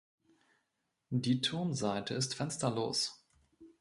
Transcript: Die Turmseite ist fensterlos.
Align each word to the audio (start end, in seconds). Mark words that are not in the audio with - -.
Die 1.11 1.41
Turmseite 1.41 2.15
ist 2.15 2.33
fensterlos. 2.33 3.23